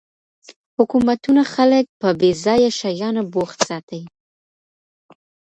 حکومتونه 0.77 1.41
خلګ 1.53 1.85
په 2.01 2.09
بې 2.19 2.31
ځایه 2.43 2.69
شیانو 2.79 3.23
بوخت 3.33 3.59
ساتي. 3.69 4.01